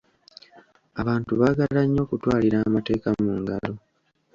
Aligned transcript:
Abantu 1.01 1.31
baagala 1.39 1.81
nnyo 1.85 2.01
okutwalira 2.05 2.57
amateeka 2.67 3.09
mu 3.23 3.33
ngalo. 3.41 3.73